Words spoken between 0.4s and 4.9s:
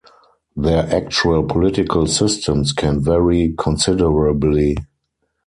Their actual political systems can vary considerably.